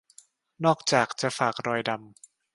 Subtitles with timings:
[0.65, 2.03] นอกจากจะฝากรอยดำ